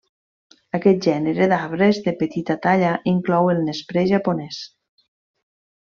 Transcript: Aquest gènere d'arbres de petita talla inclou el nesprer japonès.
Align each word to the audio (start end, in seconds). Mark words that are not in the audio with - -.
Aquest 0.77 1.03
gènere 1.07 1.49
d'arbres 1.51 1.99
de 2.07 2.15
petita 2.23 2.57
talla 2.65 2.97
inclou 3.15 3.53
el 3.55 3.63
nesprer 3.69 4.07
japonès. 4.17 4.67